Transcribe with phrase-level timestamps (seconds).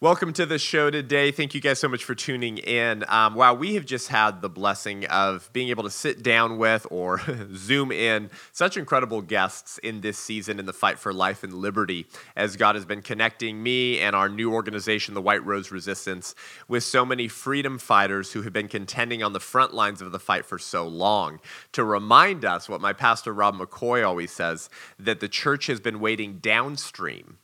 [0.00, 1.32] Welcome to the show today.
[1.32, 3.04] Thank you guys so much for tuning in.
[3.08, 6.86] Um, wow, we have just had the blessing of being able to sit down with
[6.88, 7.20] or
[7.56, 12.06] zoom in such incredible guests in this season in the fight for life and liberty
[12.36, 16.36] as God has been connecting me and our new organization, the White Rose Resistance,
[16.68, 20.20] with so many freedom fighters who have been contending on the front lines of the
[20.20, 21.40] fight for so long.
[21.72, 25.98] To remind us what my pastor Rob McCoy always says that the church has been
[25.98, 27.38] waiting downstream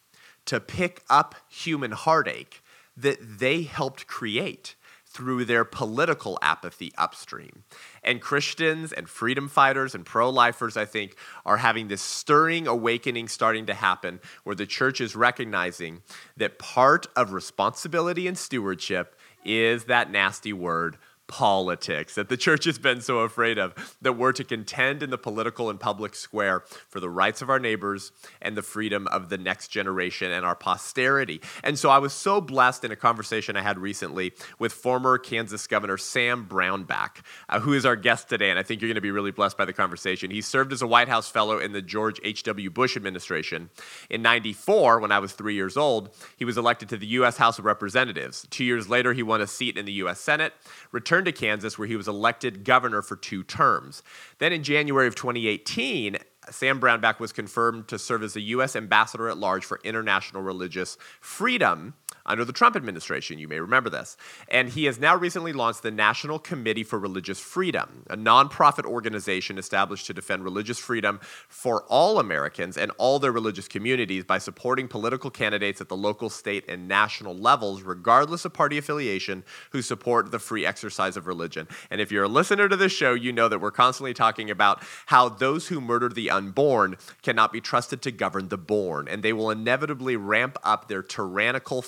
[0.47, 2.63] to pick up human heartache
[2.97, 4.75] that they helped create
[5.15, 7.63] through their political apathy upstream.
[8.03, 13.29] And Christians and freedom fighters and pro lifers, I think, are having this stirring awakening
[13.29, 16.03] starting to happen where the church is recognizing
[16.37, 19.15] that part of responsibility and stewardship
[19.45, 24.33] is that nasty word politics that the church has been so afraid of, that we're
[24.33, 28.57] to contend in the political and public square for the rights of our neighbors and
[28.57, 31.41] the freedom of the next generation and our posterity.
[31.63, 35.67] And so I was so blessed in a conversation I had recently with former Kansas
[35.67, 38.51] Governor Sam Brownback, uh, who is our guest today.
[38.51, 40.31] And I think you're going to be really blessed by the conversation.
[40.31, 42.71] He served as a White House fellow in the George H.W.
[42.71, 43.71] Bush administration.
[44.11, 47.39] In 94, when I was three years old, he was elected to the U.S.
[47.39, 48.47] House of Representatives.
[48.51, 50.21] Two years later, he won a seat in the U.S.
[50.21, 50.53] Senate,
[50.93, 54.03] returned returned to Kansas, where he was elected governor for two terms.
[54.39, 56.17] Then in January of 2018,
[56.51, 58.75] Sam Brownback was confirmed to serve as the U.S.
[58.75, 61.95] ambassador at large for international religious freedom
[62.27, 63.39] under the Trump administration.
[63.39, 64.17] You may remember this.
[64.49, 69.59] And he has now recently launched the National Committee for Religious Freedom, a nonprofit organization
[69.59, 74.89] established to defend religious freedom for all Americans and all their religious communities by supporting
[74.89, 80.31] political candidates at the local, state, and national levels, regardless of party affiliation, who support
[80.31, 81.69] the free exercise of religion.
[81.91, 84.83] And if you're a listener to this show, you know that we're constantly talking about
[85.07, 89.33] how those who murder the unborn cannot be trusted to govern the born, and they
[89.33, 91.83] will inevitably ramp up their tyrannical,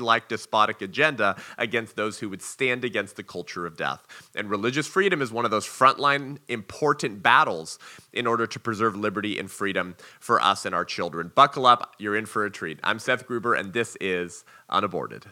[0.00, 4.06] Like despotic agenda against those who would stand against the culture of death.
[4.34, 7.78] And religious freedom is one of those frontline important battles
[8.12, 11.32] in order to preserve liberty and freedom for us and our children.
[11.34, 12.78] Buckle up, you're in for a treat.
[12.82, 15.26] I'm Seth Gruber, and this is Unaborted.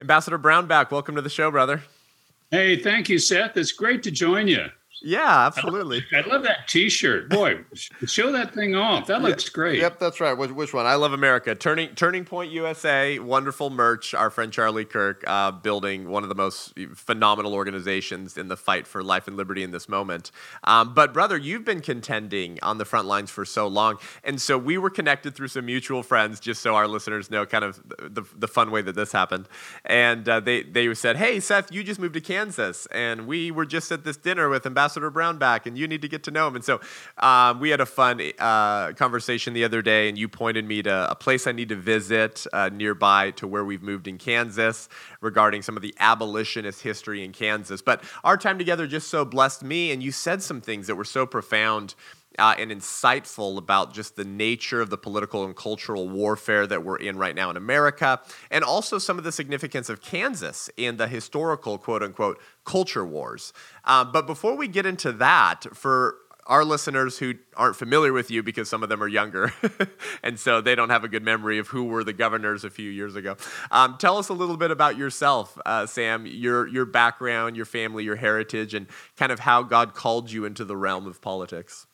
[0.00, 1.82] Ambassador Brownback, welcome to the show, brother.
[2.50, 3.56] Hey, thank you, Seth.
[3.56, 4.66] It's great to join you.
[5.04, 6.04] Yeah, absolutely.
[6.12, 7.28] I love, I love that T-shirt.
[7.28, 7.60] Boy,
[8.06, 9.06] show that thing off.
[9.08, 9.78] That looks yeah, great.
[9.80, 10.32] Yep, that's right.
[10.32, 10.86] Which, which, one?
[10.86, 11.54] I love America.
[11.54, 14.14] Turning Turning Point USA, wonderful merch.
[14.14, 18.86] Our friend Charlie Kirk uh, building one of the most phenomenal organizations in the fight
[18.86, 20.30] for life and liberty in this moment.
[20.64, 24.56] Um, but brother, you've been contending on the front lines for so long, and so
[24.56, 26.38] we were connected through some mutual friends.
[26.38, 29.48] Just so our listeners know, kind of the, the fun way that this happened.
[29.84, 33.66] And uh, they they said, "Hey, Seth, you just moved to Kansas, and we were
[33.66, 36.48] just at this dinner with Ambassador." Ambassador Brownback, and you need to get to know
[36.48, 36.56] him.
[36.56, 36.80] And so
[37.18, 41.10] um, we had a fun uh, conversation the other day, and you pointed me to
[41.10, 44.88] a place I need to visit uh, nearby to where we've moved in Kansas
[45.20, 47.80] regarding some of the abolitionist history in Kansas.
[47.80, 51.04] But our time together just so blessed me, and you said some things that were
[51.04, 51.94] so profound
[52.38, 56.96] uh, and insightful about just the nature of the political and cultural warfare that we're
[56.96, 58.20] in right now in America,
[58.50, 63.52] and also some of the significance of Kansas in the historical quote unquote culture wars.
[63.84, 66.16] Uh, but before we get into that, for
[66.46, 69.52] our listeners who aren't familiar with you because some of them are younger
[70.22, 72.90] and so they don't have a good memory of who were the governors a few
[72.90, 73.36] years ago
[73.70, 78.02] um, tell us a little bit about yourself uh, sam your, your background your family
[78.02, 81.86] your heritage and kind of how god called you into the realm of politics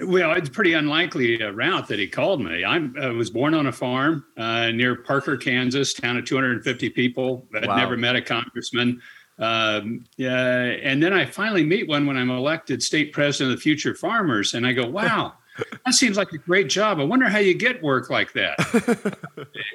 [0.00, 2.64] well, it's pretty unlikely a route that he called me.
[2.64, 7.46] I'm, I was born on a farm uh, near Parker, Kansas, town of 250 people.
[7.54, 7.76] I'd wow.
[7.76, 9.00] never met a congressman.
[9.38, 13.62] Um, yeah, and then I finally meet one when I'm elected state president of the
[13.62, 15.34] Future Farmers, and I go, "Wow,
[15.84, 16.98] that seems like a great job.
[16.98, 19.18] I wonder how you get work like that."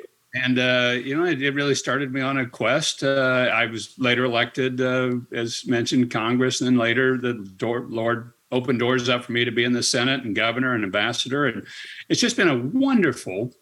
[0.34, 3.04] and uh, you know, it, it, really started me on a quest.
[3.04, 8.34] Uh, I was later elected, uh, as mentioned, Congress, and then later the door, Lord
[8.52, 11.46] opened doors up for me to be in the Senate and governor and ambassador.
[11.46, 11.66] And
[12.10, 13.54] it's just been a wonderful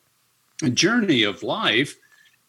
[0.74, 1.95] journey of life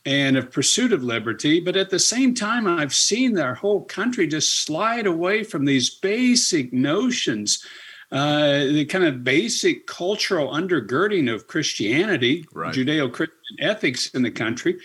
[0.06, 1.60] and of pursuit of liberty.
[1.60, 5.90] But at the same time, I've seen our whole country just slide away from these
[5.90, 7.64] basic notions.
[8.10, 12.74] Uh, the kind of basic cultural undergirding of Christianity, right.
[12.74, 14.78] Judeo Christian ethics in the country.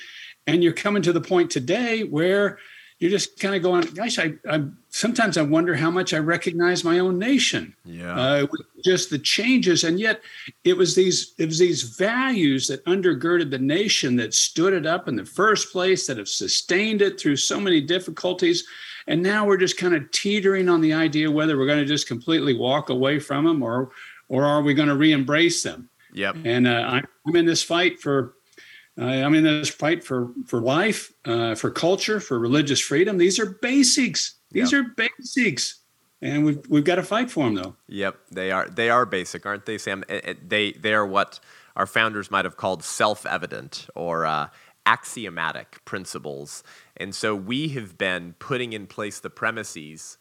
[0.46, 2.60] And you're coming to the point today where
[3.00, 6.86] you're just kind of going, gosh, I, I sometimes I wonder how much I recognize
[6.86, 7.75] my own nation.
[7.83, 8.47] Yeah, uh,
[8.83, 10.21] just the changes, and yet
[10.63, 15.07] it was these it was these values that undergirded the nation that stood it up
[15.07, 18.65] in the first place, that have sustained it through so many difficulties.
[19.07, 22.07] And now we're just kind of teetering on the idea whether we're going to just
[22.07, 23.91] completely walk away from them or,
[24.30, 25.89] or are we going to re-embrace them?
[26.13, 26.38] Yep.
[26.44, 28.33] And uh, I'm in this fight for
[29.00, 33.18] uh, I'm in this fight for for life, uh, for culture, for religious freedom.
[33.18, 34.35] These are basics.
[34.51, 34.86] These yep.
[34.86, 35.80] are basics,
[36.21, 37.75] and we've we've got to fight for them, though.
[37.88, 40.03] Yep, they are they are basic, aren't they, Sam?
[40.07, 41.39] They they are what
[41.75, 44.47] our founders might have called self-evident or uh,
[44.86, 46.63] axiomatic principles,
[46.97, 50.18] and so we have been putting in place the premises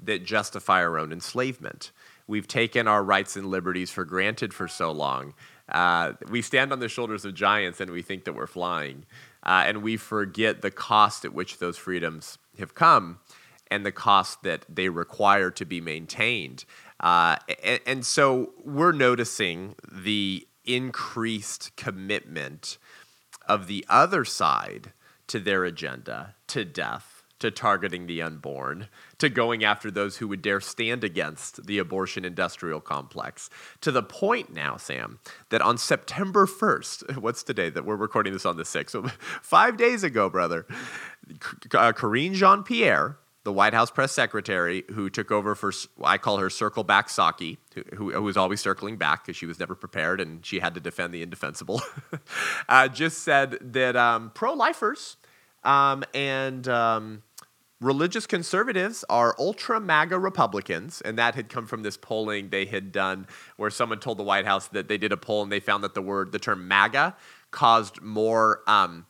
[0.00, 1.92] that justify our own enslavement.
[2.26, 5.34] We've taken our rights and liberties for granted for so long
[5.68, 9.04] uh, we stand on the shoulders of giants and we think that we're flying.
[9.42, 13.18] Uh, and we forget the cost at which those freedoms have come
[13.70, 16.64] and the cost that they require to be maintained.
[17.00, 22.78] Uh, and, and, so we're noticing the increased commitment
[23.46, 24.92] of the other side
[25.28, 28.88] to their agenda, to death to targeting the unborn,
[29.18, 33.48] to going after those who would dare stand against the abortion industrial complex,
[33.80, 38.46] to the point now, Sam, that on September 1st, what's today that we're recording this
[38.46, 38.90] on the 6th?
[38.90, 39.02] So
[39.42, 40.66] five days ago, brother,
[41.74, 43.18] uh, Karine Jean Pierre,
[43.48, 45.72] the White House press secretary who took over for,
[46.04, 47.56] I call her Circle Back Psaki,
[47.94, 50.80] who, who was always circling back because she was never prepared and she had to
[50.80, 51.80] defend the indefensible,
[52.68, 55.16] uh, just said that um, pro lifers
[55.64, 57.22] um, and um,
[57.80, 62.92] religious conservatives are ultra MAGA Republicans, and that had come from this polling they had
[62.92, 65.82] done where someone told the White House that they did a poll and they found
[65.84, 67.16] that the word, the term MAGA,
[67.50, 69.06] caused more um,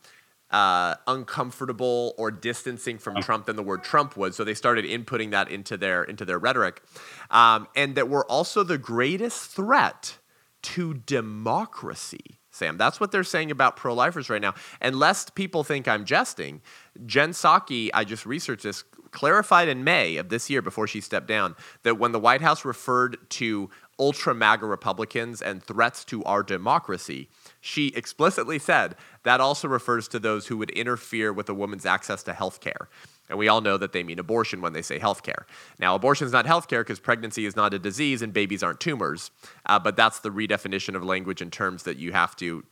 [0.51, 4.33] uh, uncomfortable or distancing from Trump than the word Trump would.
[4.33, 6.81] So they started inputting that into their into their rhetoric,
[7.29, 10.17] um, and that we're also the greatest threat
[10.61, 12.39] to democracy.
[12.51, 12.77] Sam.
[12.77, 14.53] That's what they're saying about pro lifers right now.
[14.81, 16.61] And lest people think I'm jesting,
[17.05, 21.27] Jen Psaki, I just researched this, clarified in May of this year before she stepped
[21.27, 23.69] down that when the White House referred to
[23.99, 27.29] ultra MAGA Republicans and threats to our democracy,
[27.59, 32.23] she explicitly said that also refers to those who would interfere with a woman's access
[32.23, 32.89] to health care.
[33.29, 35.43] And we all know that they mean abortion when they say healthcare.
[35.77, 39.29] Now, abortion is not healthcare because pregnancy is not a disease and babies aren't tumors.
[39.65, 42.63] Uh, but that's the redefinition of language in terms that you have to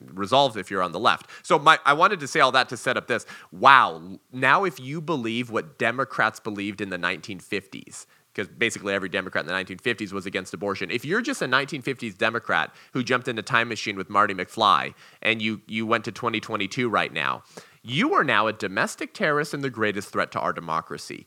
[0.00, 1.30] resolve if you're on the left.
[1.42, 3.26] So my, I wanted to say all that to set up this.
[3.52, 8.06] Wow, now if you believe what Democrats believed in the 1950s,
[8.36, 10.90] because basically every Democrat in the 1950s was against abortion.
[10.90, 14.92] If you're just a 1950s Democrat who jumped in a time machine with Marty McFly
[15.22, 17.42] and you you went to 2022 right now,
[17.82, 21.26] you are now a domestic terrorist and the greatest threat to our democracy.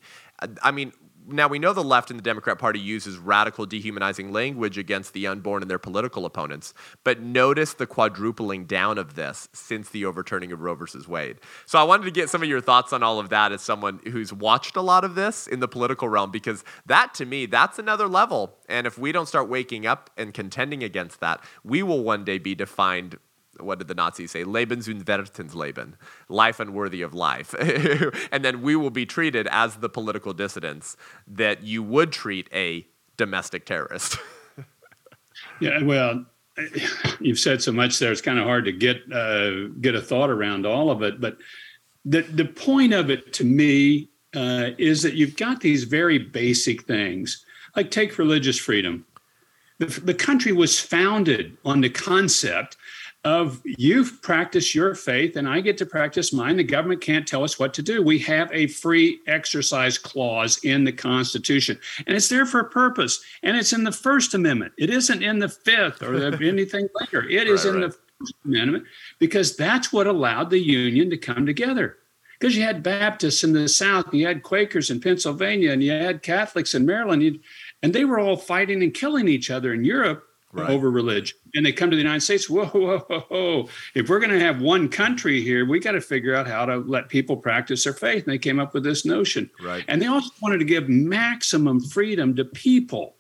[0.62, 0.94] I mean,
[1.32, 5.28] now we know the left and the Democrat Party uses radical dehumanizing language against the
[5.28, 6.74] unborn and their political opponents,
[7.04, 11.38] but notice the quadrupling down of this since the overturning of Roe versus Wade.
[11.66, 14.00] So I wanted to get some of your thoughts on all of that as someone
[14.12, 17.80] who's watched a lot of this in the political realm, because that to me, that's
[17.80, 18.58] another level.
[18.68, 22.38] And if we don't start waking up and contending against that, we will one day
[22.38, 23.18] be defined
[23.60, 24.44] what did the Nazis say?
[24.44, 25.96] Lebensunwertes Leben,
[26.28, 27.54] life unworthy of life.
[28.32, 30.98] and then we will be treated as the political dissidents
[31.28, 34.18] that you would treat a domestic terrorist.
[35.60, 36.26] yeah, well,
[37.20, 40.30] you've said so much there; it's kind of hard to get uh, get a thought
[40.30, 41.22] around all of it.
[41.22, 41.38] But
[42.06, 46.84] the the point of it to me uh, is that you've got these very basic
[46.84, 47.46] things,
[47.76, 49.06] like take religious freedom.
[49.80, 52.78] The, the country was founded on the concept
[53.26, 56.56] of you've practiced your faith and I get to practice mine.
[56.56, 58.02] The government can't tell us what to do.
[58.02, 63.22] We have a free exercise clause in the Constitution, and it's there for a purpose.
[63.44, 64.74] And it's in the First Amendment.
[64.78, 67.28] It isn't in the Fifth or anything later.
[67.28, 67.92] It is right, in right.
[67.92, 68.86] the First Amendment
[69.20, 71.98] because that's what allowed the Union to come together.
[72.40, 76.24] Because you had Baptists in the South, you had Quakers in Pennsylvania, and you had
[76.24, 77.42] Catholics in Maryland,
[77.84, 80.70] and they were all fighting and killing each other in Europe right.
[80.70, 81.38] over religion.
[81.56, 83.70] And they come to the United States, whoa, whoa, whoa, whoa.
[83.96, 86.78] If we're going to have one country here, we got to figure out how to
[86.78, 88.24] let people practice their faith.
[88.24, 89.50] And they came up with this notion.
[89.62, 89.86] Right.
[89.88, 93.16] And they also wanted to give maximum freedom to people.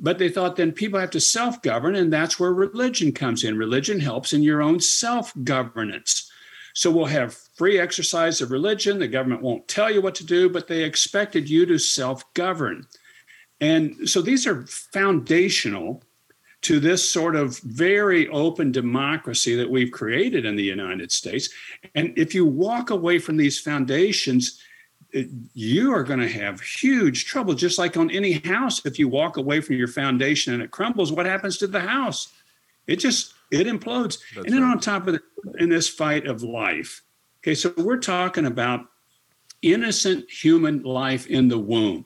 [0.00, 3.58] But they thought then people have to self govern, and that's where religion comes in.
[3.58, 6.30] Religion helps in your own self governance.
[6.74, 9.00] So we'll have free exercise of religion.
[9.00, 12.86] The government won't tell you what to do, but they expected you to self govern.
[13.60, 16.04] And so these are foundational
[16.62, 21.48] to this sort of very open democracy that we've created in the United States.
[21.94, 24.60] And if you walk away from these foundations,
[25.54, 27.54] you are going to have huge trouble.
[27.54, 31.12] Just like on any house, if you walk away from your foundation and it crumbles,
[31.12, 32.32] what happens to the house?
[32.86, 34.18] It just it implodes.
[34.34, 34.72] That's and then right.
[34.72, 35.22] on top of it,
[35.58, 37.02] in this fight of life,
[37.40, 38.86] okay, so we're talking about
[39.62, 42.04] innocent human life in the womb.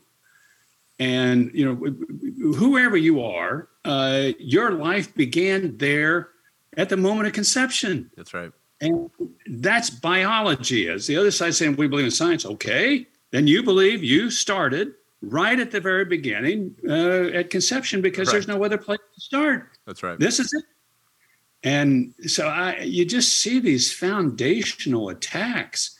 [1.03, 6.29] And, you know, whoever you are, uh, your life began there
[6.77, 8.09] at the moment of conception.
[8.17, 8.53] That's right.
[8.81, 9.11] And
[9.47, 10.89] that's biology.
[10.89, 14.93] As the other side saying we believe in science, okay, then you believe you started
[15.23, 18.35] right at the very beginning uh, at conception because right.
[18.35, 19.71] there's no other place to start.
[19.87, 20.19] That's right.
[20.21, 20.65] This is it.
[21.65, 25.99] And so I, you just see these foundational attacks.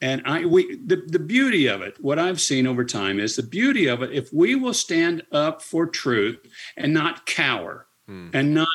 [0.00, 3.42] And I, we, the, the beauty of it, what I've seen over time is the
[3.42, 4.12] beauty of it.
[4.12, 6.38] If we will stand up for truth
[6.76, 8.30] and not cower hmm.
[8.32, 8.68] and not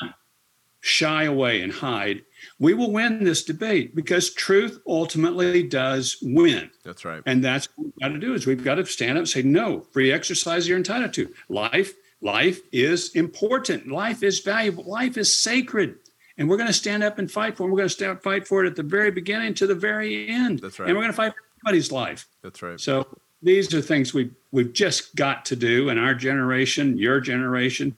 [0.82, 2.24] shy away and hide,
[2.60, 6.70] we will win this debate because truth ultimately does win.
[6.84, 7.24] That's right.
[7.26, 9.44] And that's what we've got to do is we've got to stand up and say,
[9.44, 11.34] no, free exercise you're entitled to.
[11.48, 13.88] Life, life is important.
[13.88, 14.84] Life is valuable.
[14.84, 15.96] Life is sacred.
[16.38, 17.72] And we're going to stand up and fight for it.
[17.72, 20.28] We're going to stand up fight for it at the very beginning to the very
[20.28, 20.60] end.
[20.60, 20.90] That's right.
[20.90, 22.28] And we're going to fight for everybody's life.
[22.42, 22.80] That's right.
[22.80, 23.08] So
[23.42, 27.96] these are things we we've just got to do in our generation, your generation,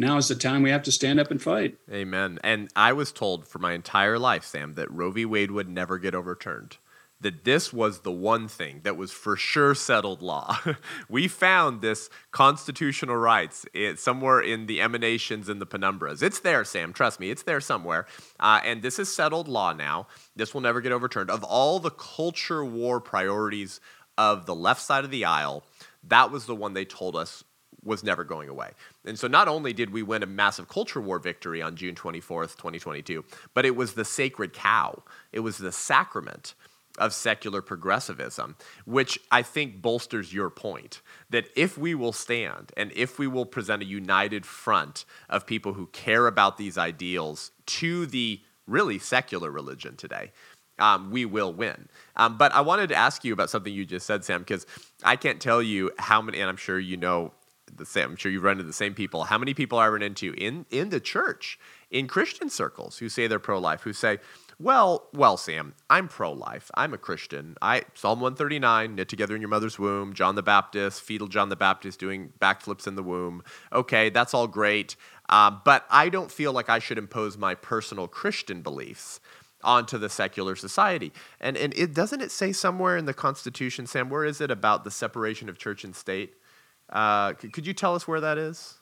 [0.00, 1.76] now is the time we have to stand up and fight.
[1.92, 2.38] Amen.
[2.42, 5.26] And I was told for my entire life, Sam, that Roe v.
[5.26, 6.78] Wade would never get overturned.
[7.20, 10.58] That this was the one thing that was for sure settled law.
[11.08, 16.22] we found this constitutional rights somewhere in the emanations and the penumbras.
[16.22, 16.92] It's there, Sam.
[16.94, 18.06] Trust me, it's there somewhere.
[18.38, 20.06] Uh, and this is settled law now.
[20.34, 21.30] This will never get overturned.
[21.30, 23.80] Of all the culture war priorities
[24.16, 25.62] of the left side of the aisle,
[26.04, 27.44] that was the one they told us
[27.82, 28.70] was never going away.
[29.04, 32.56] And so not only did we win a massive culture war victory on June 24th,
[32.56, 33.24] 2022,
[33.54, 35.02] but it was the sacred cow.
[35.32, 36.54] It was the sacrament
[36.98, 42.92] of secular progressivism, which I think bolsters your point that if we will stand and
[42.94, 48.06] if we will present a united front of people who care about these ideals to
[48.06, 50.32] the really secular religion today,
[50.78, 51.88] um, we will win.
[52.16, 54.66] Um, but I wanted to ask you about something you just said, Sam, because
[55.04, 57.32] I can't tell you how many, and I'm sure you know
[57.76, 58.10] the same.
[58.10, 59.24] I'm sure you've run into the same people.
[59.24, 61.58] How many people I run into in in the church,
[61.90, 64.18] in Christian circles, who say they're pro-life, who say,
[64.60, 66.70] "Well, well, Sam, I'm pro-life.
[66.74, 67.56] I'm a Christian.
[67.62, 70.12] I Psalm 139, knit together in your mother's womb.
[70.12, 73.42] John the Baptist, fetal John the Baptist doing backflips in the womb.
[73.72, 74.96] Okay, that's all great,
[75.30, 79.20] uh, but I don't feel like I should impose my personal Christian beliefs."
[79.62, 81.12] onto the secular society.
[81.38, 84.84] And and it doesn't it say somewhere in the Constitution, Sam, where is it about
[84.84, 86.34] the separation of church and state?
[86.88, 88.79] Uh, could you tell us where that is?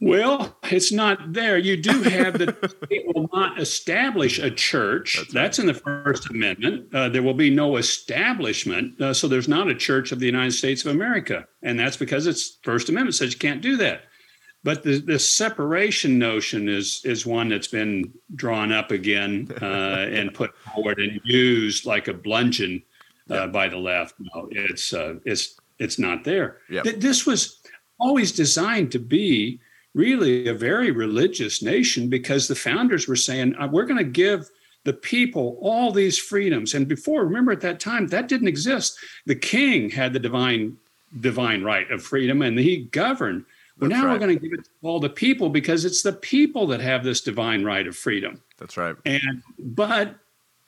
[0.00, 1.58] Well, it's not there.
[1.58, 5.16] You do have that it will not establish a church.
[5.18, 6.94] That's, That's in the First Amendment.
[6.94, 8.98] Uh, there will be no establishment.
[9.00, 11.46] Uh, so there's not a church of the United States of America.
[11.62, 14.04] And that's because it's First Amendment says you can't do that.
[14.64, 19.64] But the, the separation notion is is one that's been drawn up again uh,
[20.10, 22.82] and put forward and used like a bludgeon
[23.30, 24.14] uh, by the left.
[24.18, 26.58] No, it's uh, it's it's not there.
[26.70, 26.84] Yep.
[26.84, 27.60] Th- this was
[27.98, 29.60] always designed to be
[29.94, 34.48] really a very religious nation because the founders were saying, uh, we're going to give
[34.84, 36.74] the people all these freedoms.
[36.74, 38.98] And before, remember at that time, that didn't exist.
[39.26, 40.76] The king had the divine
[41.18, 43.44] divine right of freedom and he governed.
[43.78, 44.12] Well, now right.
[44.12, 47.02] we're going to give it to all the people because it's the people that have
[47.02, 48.40] this divine right of freedom.
[48.58, 48.94] That's right.
[49.06, 50.14] And but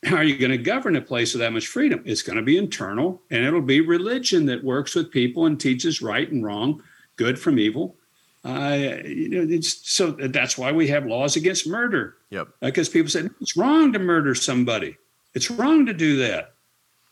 [0.05, 2.03] how are you going to govern a place with that much freedom?
[2.05, 6.03] It's going to be internal, and it'll be religion that works with people and teaches
[6.03, 6.83] right and wrong,
[7.17, 7.95] good from evil.
[8.45, 12.17] Uh, you know, so that's why we have laws against murder.
[12.31, 12.49] Yep.
[12.61, 14.97] Because people say it's wrong to murder somebody.
[15.35, 16.55] It's wrong to do that.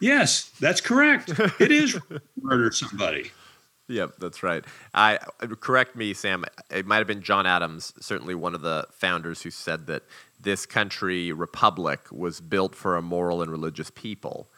[0.00, 1.30] Yes, that's correct.
[1.60, 1.99] it is
[2.40, 3.30] murder somebody.
[3.88, 4.64] Yep, that's right.
[4.94, 5.18] I
[5.60, 6.44] correct me, Sam.
[6.70, 10.04] It might have been John Adams, certainly one of the founders, who said that
[10.40, 14.49] this country, republic, was built for a moral and religious people,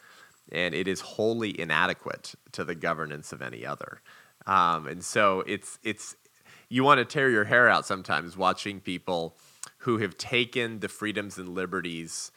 [0.51, 4.01] and it is wholly inadequate to the governance of any other.
[4.45, 6.15] Um, and so it's it's
[6.73, 9.37] you want to tear your hair out sometimes watching people
[9.77, 12.31] who have taken the freedoms and liberties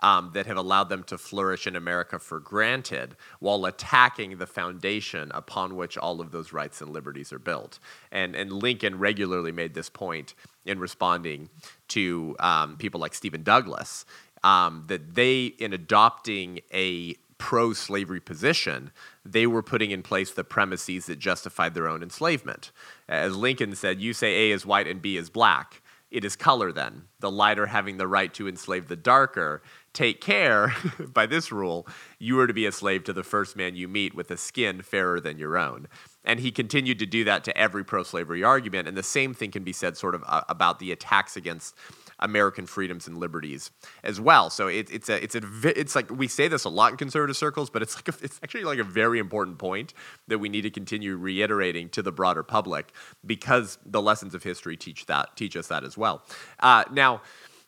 [0.00, 5.30] um, that have allowed them to flourish in America for granted while attacking the foundation
[5.32, 7.78] upon which all of those rights and liberties are built.
[8.12, 10.34] And, and Lincoln regularly made this point
[10.66, 11.48] in responding
[11.88, 14.04] to um, people like Stephen Douglas
[14.44, 18.90] um, that they, in adopting a pro slavery position,
[19.32, 22.72] they were putting in place the premises that justified their own enslavement.
[23.08, 25.82] As Lincoln said, you say A is white and B is black.
[26.10, 30.74] It is color then, the lighter having the right to enslave the darker, take care,
[31.12, 31.86] by this rule,
[32.18, 34.80] you are to be a slave to the first man you meet with a skin
[34.80, 35.86] fairer than your own.
[36.24, 38.88] And he continued to do that to every pro slavery argument.
[38.88, 41.74] And the same thing can be said sort of uh, about the attacks against
[42.20, 43.70] American freedoms and liberties
[44.02, 44.50] as well.
[44.50, 47.36] So it, it's a it's a it's like we say this a lot in conservative
[47.36, 49.94] circles, but it's like a, it's actually like a very important point
[50.26, 52.92] that we need to continue reiterating to the broader public
[53.24, 56.22] because the lessons of history teach that teach us that as well.
[56.60, 57.22] Uh, now.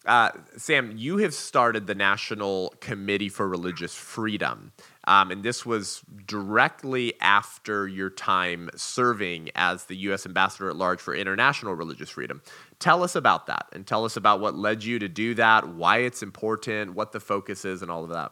[0.07, 4.73] Uh, Sam, you have started the National Committee for Religious Freedom.
[5.11, 10.25] Um, and this was directly after your time serving as the U.S.
[10.25, 12.41] Ambassador at Large for International Religious Freedom.
[12.79, 15.99] Tell us about that and tell us about what led you to do that, why
[15.99, 18.31] it's important, what the focus is, and all of that.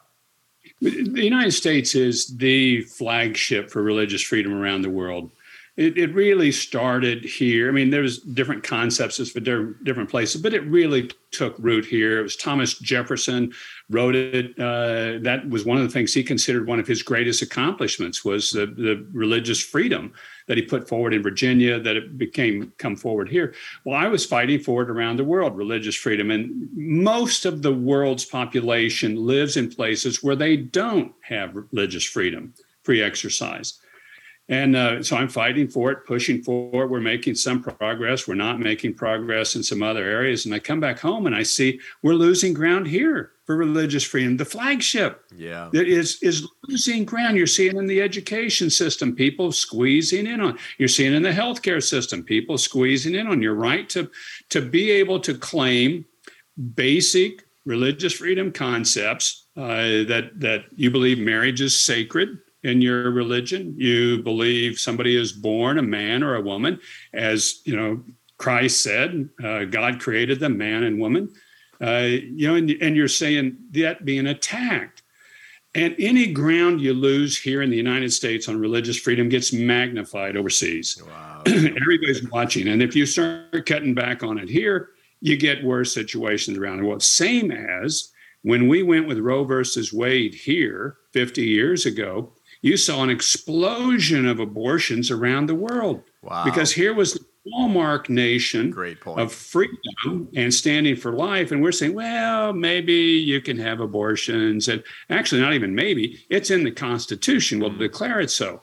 [0.80, 5.32] The United States is the flagship for religious freedom around the world
[5.78, 7.68] it, it really started here.
[7.68, 12.18] I mean, there was different concepts for different places, but it really took root here.
[12.18, 13.52] It was Thomas Jefferson
[13.88, 14.58] wrote it.
[14.58, 18.50] Uh, that was one of the things he considered one of his greatest accomplishments was
[18.50, 20.12] the, the religious freedom
[20.48, 23.54] that he put forward in Virginia, that it became come forward here.
[23.84, 26.32] Well, I was fighting for it around the world, religious freedom.
[26.32, 32.52] And most of the world's population lives in places where they don't have religious freedom,
[32.82, 33.78] free exercise.
[34.50, 36.90] And uh, so I'm fighting for it, pushing for it.
[36.90, 38.26] We're making some progress.
[38.26, 40.46] We're not making progress in some other areas.
[40.46, 44.38] And I come back home and I see we're losing ground here for religious freedom.
[44.38, 45.68] The flagship yeah.
[45.72, 47.36] that is is losing ground.
[47.36, 50.58] You're seeing in the education system, people squeezing in on.
[50.78, 54.10] You're seeing in the healthcare system, people squeezing in on your right to
[54.48, 56.06] to be able to claim
[56.74, 63.74] basic religious freedom concepts uh, that that you believe marriage is sacred in your religion.
[63.76, 66.80] You believe somebody is born a man or a woman,
[67.12, 68.02] as you know
[68.38, 71.32] Christ said, uh, God created them, man and woman.
[71.80, 75.02] Uh, you know, and, and you're saying that being attacked.
[75.74, 80.36] And any ground you lose here in the United States on religious freedom gets magnified
[80.36, 81.00] overseas.
[81.06, 81.42] Wow.
[81.46, 82.68] Everybody's watching.
[82.68, 86.84] And if you start cutting back on it here, you get worse situations around the
[86.84, 87.02] world.
[87.02, 88.12] Same as
[88.42, 94.26] when we went with Roe versus Wade here 50 years ago, you saw an explosion
[94.26, 96.02] of abortions around the world.
[96.22, 96.44] Wow.
[96.44, 98.74] Because here was the hallmark nation
[99.06, 101.52] of freedom and standing for life.
[101.52, 104.68] And we're saying, well, maybe you can have abortions.
[104.68, 107.60] And actually, not even maybe, it's in the Constitution.
[107.60, 107.78] We'll mm.
[107.78, 108.62] declare it so.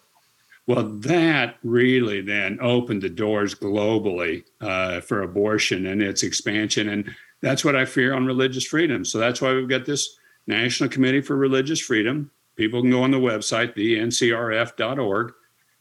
[0.67, 6.89] Well, that really then opened the doors globally uh, for abortion and its expansion.
[6.89, 9.05] And that's what I fear on religious freedom.
[9.05, 10.17] So that's why we've got this
[10.47, 15.33] National Committee for Religious Freedom People can go on the website, thencrf.org.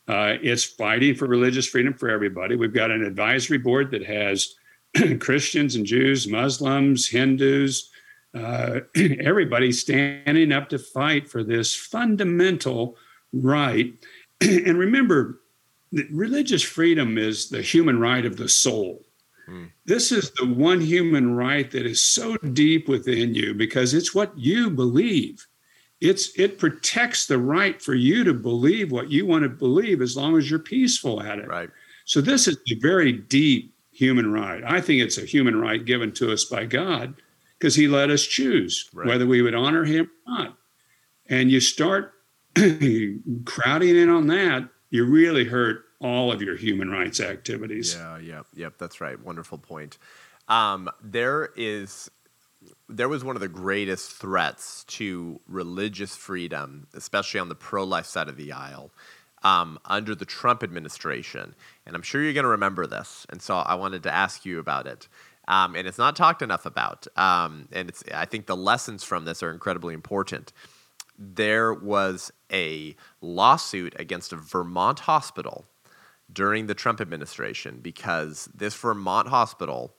[0.07, 2.57] Uh, it's fighting for religious freedom for everybody.
[2.57, 4.55] We've got an advisory board that has
[5.21, 7.91] Christians and Jews, Muslims, Hindus,
[8.35, 8.81] uh,
[9.21, 12.97] everybody standing up to fight for this fundamental
[13.33, 13.95] right.
[14.41, 15.41] and remember,
[16.11, 19.05] religious freedom is the human right of the soul.
[19.47, 19.67] Hmm.
[19.85, 24.37] This is the one human right that is so deep within you because it's what
[24.37, 25.47] you believe
[26.05, 30.17] it's it protects the right for you to believe what you want to believe as
[30.17, 31.49] long as you're peaceful at it.
[31.49, 31.71] Right.
[32.05, 34.63] So this is a very deep human right.
[34.65, 37.15] I think it's a human right given to us by God
[37.59, 39.07] because he let us choose right.
[39.07, 40.59] whether we would honor him or not.
[41.31, 42.13] And you start
[43.47, 47.95] crowding in on that, you really hurt all of your human rights activities.
[47.95, 49.19] Yeah, yep, yep, that's right.
[49.19, 49.97] Wonderful point.
[50.49, 52.11] Um, there is
[52.89, 58.07] there was one of the greatest threats to religious freedom, especially on the pro life
[58.07, 58.91] side of the aisle,
[59.43, 61.55] um, under the Trump administration.
[61.87, 63.27] And I'm sure you're going to remember this.
[63.31, 65.09] And so I wanted to ask you about it.
[65.47, 67.07] Um, and it's not talked enough about.
[67.17, 70.53] Um, and it's, I think the lessons from this are incredibly important.
[71.19, 75.67] There was a lawsuit against a Vermont hospital
[76.33, 79.95] during the Trump administration because this Vermont hospital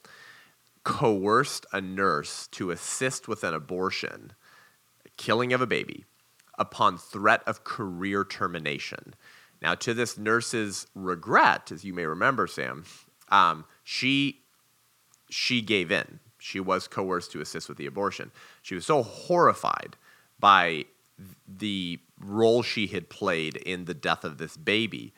[0.86, 4.32] coerced a nurse to assist with an abortion,
[5.16, 6.04] killing of a baby,
[6.60, 9.14] upon threat of career termination.
[9.60, 12.84] Now, to this nurse's regret, as you may remember, Sam,
[13.30, 14.42] um, she
[15.28, 16.20] she gave in.
[16.38, 18.30] She was coerced to assist with the abortion.
[18.62, 19.96] She was so horrified
[20.38, 20.84] by
[21.48, 25.12] the role she had played in the death of this baby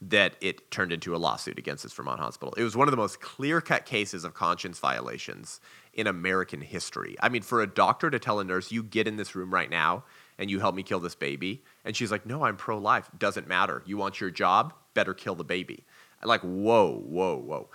[0.00, 2.54] that it turned into a lawsuit against this Vermont hospital.
[2.56, 5.60] It was one of the most clear cut cases of conscience violations
[5.92, 7.16] in American history.
[7.20, 9.68] I mean, for a doctor to tell a nurse, you get in this room right
[9.68, 10.04] now
[10.38, 11.64] and you help me kill this baby.
[11.84, 13.10] And she's like, no, I'm pro life.
[13.18, 13.82] Doesn't matter.
[13.86, 14.72] You want your job?
[14.94, 15.84] Better kill the baby.
[16.22, 17.68] Like, whoa, whoa, whoa.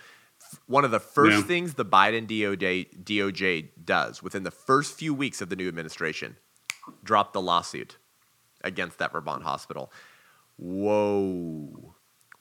[0.67, 1.43] One of the first yeah.
[1.43, 6.37] things the Biden DOJ, DOJ does within the first few weeks of the new administration,
[7.03, 7.97] drop the lawsuit
[8.63, 9.91] against that Vermont hospital.
[10.57, 11.92] Whoa.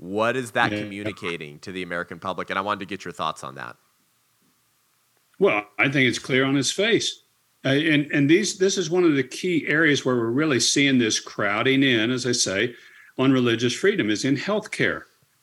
[0.03, 0.81] What is that yeah.
[0.81, 2.51] communicating to the American public?
[2.51, 3.77] And I wanted to get your thoughts on that.
[5.39, 7.23] Well, I think it's clear on his face.
[7.65, 10.99] Uh, and and these this is one of the key areas where we're really seeing
[10.99, 12.75] this crowding in, as I say,
[13.17, 15.03] on religious freedom is in healthcare.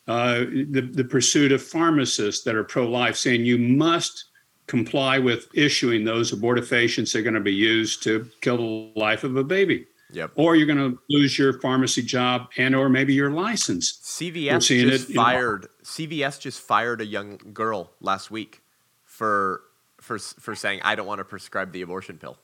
[0.09, 0.39] Uh,
[0.71, 4.25] the, the pursuit of pharmacists that are pro-life saying you must
[4.67, 9.23] comply with issuing those abortifacients that are going to be used to kill the life
[9.23, 9.85] of a baby.
[10.11, 10.31] Yep.
[10.35, 13.99] Or you're going to lose your pharmacy job and or maybe your license.
[14.03, 15.67] CVS just it, fired know.
[15.83, 18.63] CVS just fired a young girl last week
[19.05, 19.61] for
[20.01, 22.37] for for saying I don't want to prescribe the abortion pill.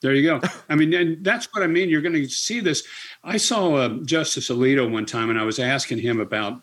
[0.00, 0.40] There you go.
[0.68, 1.88] I mean, and that's what I mean.
[1.88, 2.84] You're going to see this.
[3.24, 6.60] I saw uh, Justice Alito one time, and I was asking him about,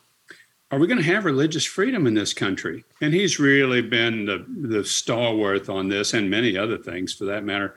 [0.71, 2.84] are we going to have religious freedom in this country?
[3.01, 7.43] And he's really been the, the stalwart on this, and many other things for that
[7.43, 7.75] matter.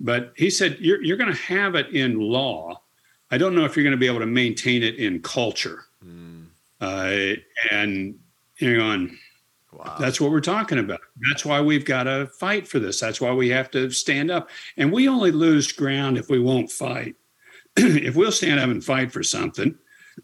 [0.00, 2.82] But he said you're you're going to have it in law.
[3.30, 5.84] I don't know if you're going to be able to maintain it in culture.
[6.04, 6.46] Mm.
[6.80, 7.34] Uh,
[7.70, 8.18] and
[8.58, 9.18] hang on.
[9.72, 9.96] Wow.
[9.98, 11.00] That's what we're talking about.
[11.28, 13.00] That's why we've got to fight for this.
[13.00, 14.48] That's why we have to stand up.
[14.76, 17.16] And we only lose ground if we won't fight.
[17.76, 19.76] if we'll stand up and fight for something,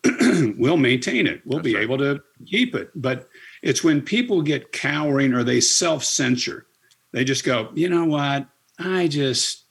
[0.56, 1.42] we'll maintain it.
[1.44, 1.82] We'll That's be right.
[1.82, 2.90] able to keep it.
[2.94, 3.28] But
[3.62, 6.66] it's when people get cowering or they self censor,
[7.12, 8.46] they just go, you know what?
[8.80, 9.64] I just,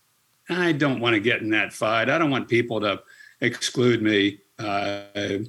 [0.50, 2.10] I don't want to get in that fight.
[2.10, 3.02] I don't want people to
[3.42, 4.40] exclude me.
[4.58, 5.40] Uh,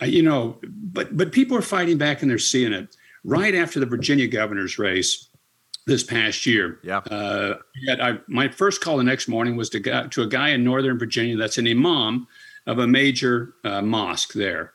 [0.00, 3.86] you know, but but people are fighting back and they're seeing it right after the
[3.86, 5.28] Virginia governor's race
[5.86, 6.78] this past year.
[6.82, 6.98] Yeah.
[6.98, 7.58] Uh,
[7.88, 11.36] I, my first call the next morning was to, to a guy in Northern Virginia
[11.36, 12.26] that's an imam
[12.66, 14.72] of a major uh, mosque there.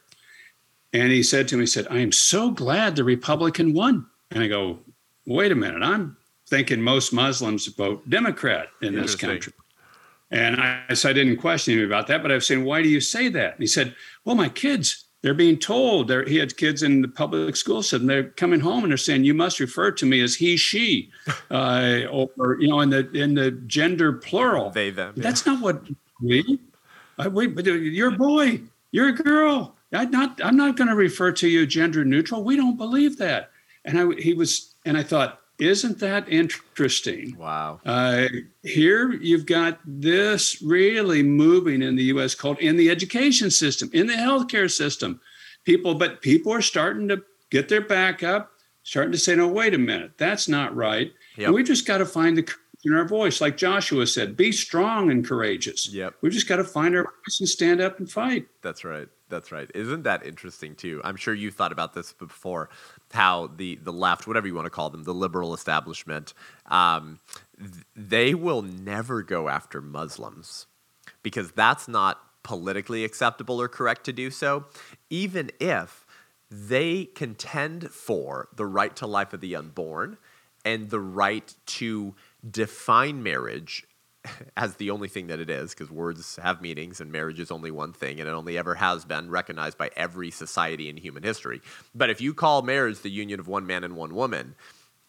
[0.94, 4.06] And he said to me, he said, I am so glad the Republican won.
[4.32, 4.80] And I go,
[5.26, 9.54] wait a minute, I'm thinking most Muslims vote Democrat in this country.
[10.32, 12.90] And I, so I didn't question him about that, but I was saying, why do
[12.90, 13.54] you say that?
[13.54, 17.08] And he said, well, my kids, they're being told they're, he had kids in the
[17.08, 20.36] public school system they're coming home and they're saying you must refer to me as
[20.36, 21.10] he she
[21.52, 25.24] uh, or you know in the in the gender plural they them yeah.
[25.24, 25.82] that's not what
[26.22, 26.60] we
[27.18, 31.32] uh, we you're a boy you're a girl i'm not i'm not going to refer
[31.32, 33.52] to you gender neutral we don't believe that
[33.86, 37.36] and i he was and i thought isn't that interesting?
[37.38, 37.80] Wow.
[37.86, 38.28] Uh,
[38.64, 44.08] here you've got this really moving in the US called in the education system, in
[44.08, 45.20] the healthcare system.
[45.64, 48.52] People, but people are starting to get their back up,
[48.84, 51.12] starting to say, no, wait a minute, that's not right.
[51.38, 51.48] Yep.
[51.48, 53.42] And we just got to find the courage in our voice.
[53.42, 55.90] Like Joshua said, be strong and courageous.
[55.90, 56.16] Yep.
[56.22, 58.48] We just got to find our voice and stand up and fight.
[58.62, 59.08] That's right.
[59.30, 59.70] That's right.
[59.76, 61.02] Isn't that interesting too?
[61.04, 62.70] I'm sure you thought about this before.
[63.12, 66.34] How the the left, whatever you want to call them, the liberal establishment,
[66.68, 67.20] um,
[67.60, 70.68] th- they will never go after Muslims
[71.24, 74.66] because that's not politically acceptable or correct to do so,
[75.10, 76.06] even if
[76.50, 80.18] they contend for the right to life of the unborn
[80.64, 82.16] and the right to
[82.50, 83.87] define marriage
[84.58, 87.72] as the only thing that it is, because words have meanings and marriage is only
[87.72, 91.62] one thing, and it only ever has been recognized by every society in human history.
[91.96, 94.56] But if you call marriage the union of one man and one woman,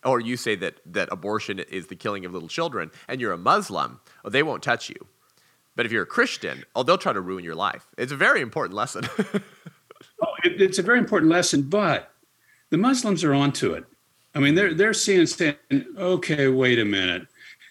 [0.04, 3.38] or you say that, that abortion is the killing of little children, and you're a
[3.38, 5.06] Muslim, oh, they won't touch you.
[5.74, 7.86] But if you're a Christian, oh, they'll try to ruin your life.
[7.96, 9.08] It's a very important lesson.
[9.18, 12.12] oh, it, it's a very important lesson, but
[12.70, 13.84] the Muslims are onto it.
[14.34, 15.56] I mean, they're they're seeing saying,
[15.96, 17.26] okay, wait a minute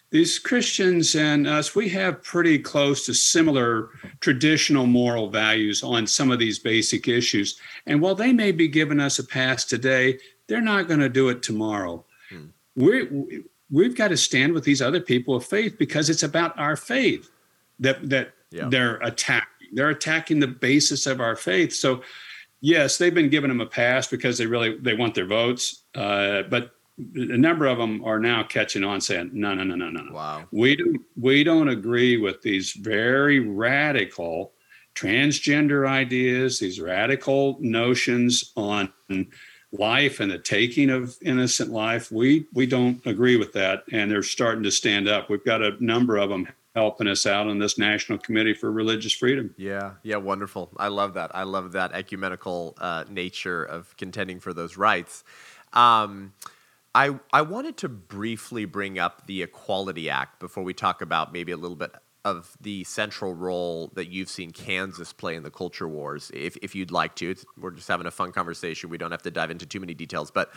[0.09, 3.89] these Christians and us, we have pretty close to similar
[4.21, 7.59] traditional moral values on some of these basic issues.
[7.85, 10.17] And while they may be giving us a pass today,
[10.47, 12.05] they're not going to do it tomorrow.
[12.29, 12.45] Hmm.
[12.75, 16.75] we we've got to stand with these other people of faith because it's about our
[16.75, 17.29] faith
[17.79, 18.67] that that yeah.
[18.69, 19.47] they're attacking.
[19.73, 21.73] They're attacking the basis of our faith.
[21.73, 22.01] So,
[22.61, 25.83] yes, they've been giving them a pass because they really they want their votes.
[25.93, 29.89] Uh, but a number of them are now catching on saying no no no no
[29.89, 30.45] no wow.
[30.51, 34.53] We don't we don't agree with these very radical
[34.95, 38.91] transgender ideas these radical notions on
[39.71, 42.12] life and the taking of innocent life.
[42.12, 45.29] We we don't agree with that and they're starting to stand up.
[45.29, 49.13] We've got a number of them helping us out on this national committee for religious
[49.13, 49.53] freedom.
[49.57, 49.93] Yeah.
[50.01, 50.71] Yeah wonderful.
[50.77, 51.36] I love that.
[51.36, 55.23] I love that ecumenical uh, nature of contending for those rights.
[55.73, 56.33] Um,
[56.97, 61.51] I, I wanted to briefly bring up the Equality Act before we talk about maybe
[61.51, 61.91] a little bit
[62.25, 66.73] of the central role that you've seen Kansas play in the culture wars, if, if
[66.73, 67.29] you'd like to.
[67.29, 68.89] It's, we're just having a fun conversation.
[68.89, 70.31] We don't have to dive into too many details.
[70.31, 70.51] But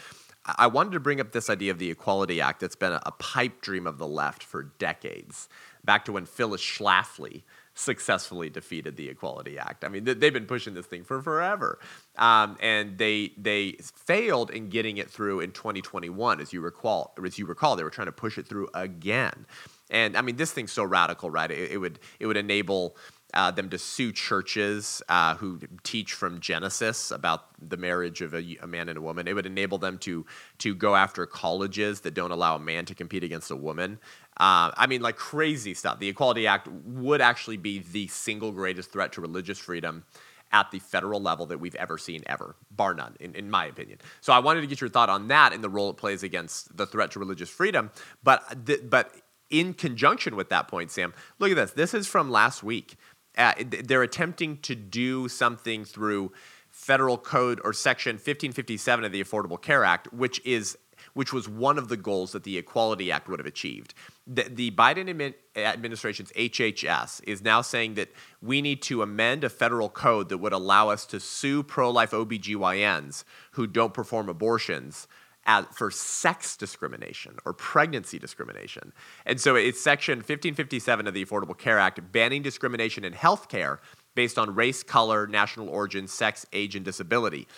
[0.56, 3.12] I wanted to bring up this idea of the Equality Act that's been a, a
[3.12, 5.46] pipe dream of the left for decades,
[5.84, 7.42] back to when Phyllis Schlafly
[7.74, 9.84] successfully defeated the Equality Act.
[9.84, 11.78] I mean, they've been pushing this thing for forever,
[12.16, 17.14] um, and they they failed in getting it through in 2021, as you recall.
[17.24, 19.46] As you recall, they were trying to push it through again,
[19.90, 21.50] and I mean, this thing's so radical, right?
[21.50, 22.96] It, it would it would enable.
[23.32, 28.56] Uh, them to sue churches uh, who teach from Genesis about the marriage of a,
[28.62, 29.28] a, man and a woman.
[29.28, 30.26] It would enable them to
[30.58, 33.98] to go after colleges that don't allow a man to compete against a woman.
[34.36, 35.98] Uh, I mean, like crazy stuff.
[35.98, 40.04] The Equality Act would actually be the single greatest threat to religious freedom
[40.52, 43.98] at the federal level that we've ever seen, ever, bar none, in, in my opinion.
[44.20, 46.76] So I wanted to get your thought on that and the role it plays against
[46.76, 47.90] the threat to religious freedom.
[48.22, 49.14] But, th- but
[49.48, 51.72] in conjunction with that point, Sam, look at this.
[51.72, 52.96] This is from last week.
[53.40, 56.30] Uh, they're attempting to do something through
[56.70, 60.76] federal code or section 1557 of the Affordable Care Act, which is
[61.14, 63.94] which was one of the goals that the Equality Act would have achieved.
[64.26, 68.10] The, the Biden administration's HHS is now saying that
[68.42, 72.10] we need to amend a federal code that would allow us to sue pro life
[72.10, 75.08] OBGYNs who don't perform abortions
[75.50, 78.92] as, for sex discrimination or pregnancy discrimination.
[79.26, 83.80] And so it's section 1557 of the Affordable Care Act banning discrimination in health care
[84.14, 87.48] based on race, color, national origin, sex, age, and disability.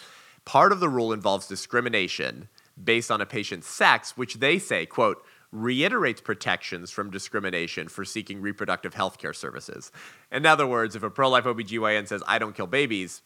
[0.45, 2.49] Part of the rule involves discrimination
[2.83, 8.41] based on a patient's sex, which they say, quote, reiterates protections from discrimination for seeking
[8.41, 9.93] reproductive health care services.
[10.31, 13.21] In other words, if a pro life OBGYN says, I don't kill babies,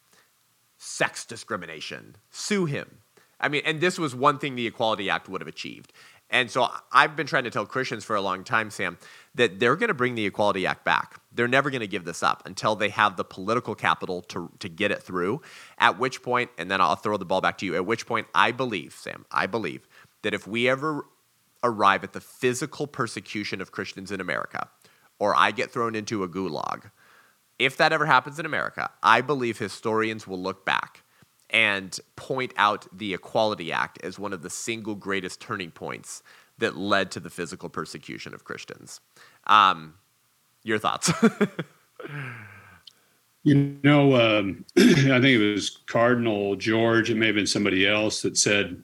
[0.76, 2.98] sex discrimination, sue him.
[3.40, 5.92] I mean, and this was one thing the Equality Act would have achieved.
[6.28, 8.98] And so I've been trying to tell Christians for a long time, Sam,
[9.36, 11.20] that they're going to bring the Equality Act back.
[11.32, 14.68] They're never going to give this up until they have the political capital to, to
[14.68, 15.40] get it through.
[15.78, 18.26] At which point, and then I'll throw the ball back to you, at which point
[18.34, 19.86] I believe, Sam, I believe
[20.22, 21.04] that if we ever
[21.62, 24.68] arrive at the physical persecution of Christians in America,
[25.18, 26.90] or I get thrown into a gulag,
[27.58, 31.04] if that ever happens in America, I believe historians will look back
[31.50, 36.22] and point out the Equality Act as one of the single greatest turning points
[36.58, 39.00] that led to the physical persecution of Christians.
[39.46, 39.94] Um,
[40.62, 41.12] your thoughts?
[43.42, 44.82] you know, um, I
[45.20, 48.82] think it was Cardinal George, it may have been somebody else that said,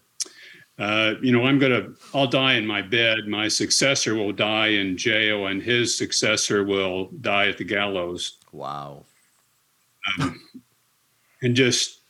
[0.79, 3.27] uh, you know, I'm going to, I'll die in my bed.
[3.27, 8.39] My successor will die in jail, and his successor will die at the gallows.
[8.53, 9.05] Wow.
[10.21, 10.41] Um,
[11.43, 12.02] and just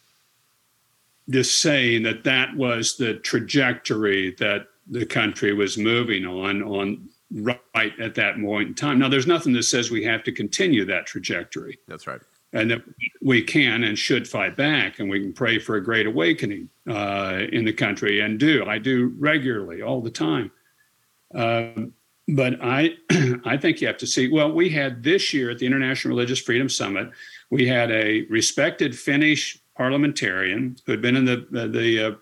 [1.31, 7.99] just saying that that was the trajectory that the country was moving on on right
[7.99, 8.99] at that point in time.
[8.99, 11.79] Now, there's nothing that says we have to continue that trajectory.
[11.89, 12.21] That's right.
[12.53, 12.83] And that
[13.23, 17.45] we can and should fight back, and we can pray for a great awakening uh,
[17.51, 18.67] in the country, and do.
[18.67, 20.51] I do regularly, all the time.
[21.35, 21.95] Um,
[22.29, 22.97] but I,
[23.47, 24.29] I think you have to see.
[24.29, 27.11] Well, we had this year at the International Religious Freedom Summit,
[27.49, 32.13] we had a respected Finnish parliamentarian who had been in the the, the uh,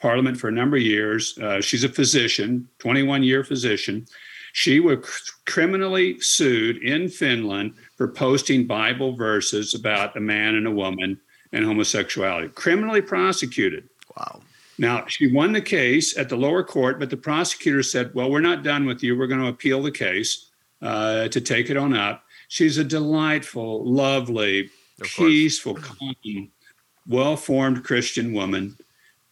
[0.00, 1.38] parliament for a number of years.
[1.38, 4.04] Uh, she's a physician, 21 year physician.
[4.52, 4.98] She was
[5.46, 11.20] criminally sued in Finland for posting Bible verses about a man and a woman
[11.52, 12.48] and homosexuality.
[12.48, 13.88] Criminally prosecuted.
[14.16, 14.40] Wow.
[14.76, 18.40] Now, she won the case at the lower court, but the prosecutor said, Well, we're
[18.40, 19.16] not done with you.
[19.16, 20.50] We're going to appeal the case
[20.82, 22.24] uh, to take it on up.
[22.48, 24.70] She's a delightful, lovely,
[25.02, 26.50] peaceful, calm
[27.06, 28.76] well formed Christian woman,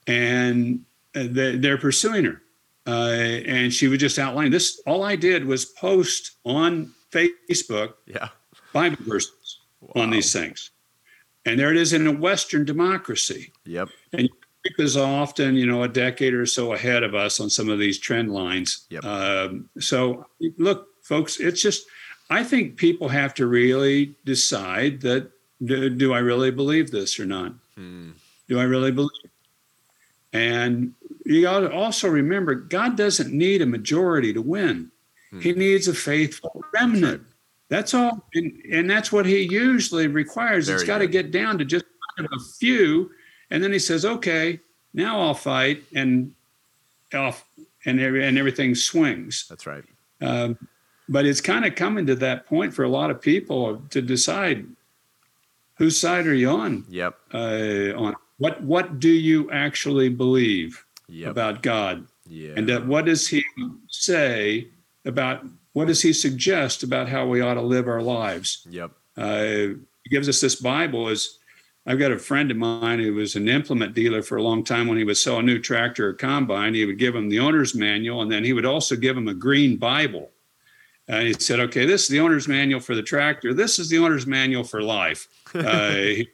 [0.07, 2.43] and they're pursuing her.
[2.87, 4.81] Uh, and she would just outline this.
[4.87, 8.29] All I did was post on Facebook yeah.
[8.73, 10.03] Bible verses wow.
[10.03, 10.71] on these things.
[11.45, 13.53] And there it is in a Western democracy.
[13.67, 13.89] Yep.
[14.13, 14.29] And
[14.79, 17.99] is often, you know, a decade or so ahead of us on some of these
[17.99, 18.87] trend lines.
[18.91, 19.05] Yep.
[19.05, 21.85] Um, so, look, folks, it's just,
[22.31, 25.31] I think people have to really decide that
[25.65, 27.55] do, do I really believe this or not?
[27.77, 28.11] Hmm.
[28.49, 29.11] Do I really believe?
[30.33, 34.91] And you got to also remember, God doesn't need a majority to win.
[35.31, 35.41] Hmm.
[35.41, 37.23] He needs a faithful remnant.
[37.69, 40.69] That's, all, and, and that's what He usually requires.
[40.69, 41.87] It's got to get down to just
[42.19, 43.11] a few,
[43.51, 44.61] and then He says, "Okay,
[44.93, 46.35] now I'll fight," and
[47.15, 47.47] off,
[47.87, 49.47] and every, and everything swings.
[49.49, 49.85] That's right.
[50.21, 50.59] Um,
[51.09, 54.67] but it's kind of coming to that point for a lot of people to decide
[55.83, 56.85] whose side are you on?
[56.89, 57.17] Yep.
[57.35, 61.33] Uh, on what what do you actually believe yep.
[61.33, 62.07] about God?
[62.25, 62.53] Yeah.
[62.57, 63.43] And that what does He
[63.89, 64.69] say
[65.05, 68.65] about what does He suggest about how we ought to live our lives?
[68.71, 68.93] Yep.
[69.17, 71.39] Uh, he gives us this Bible as
[71.85, 74.87] I've got a friend of mine who was an implement dealer for a long time.
[74.87, 77.75] When he would sell a new tractor or combine, he would give him the owner's
[77.75, 80.31] manual, and then he would also give him a green Bible.
[81.09, 83.53] And he said, okay, this is the owner's manual for the tractor.
[83.53, 85.29] This is the owner's manual for life.
[85.55, 86.25] Uh,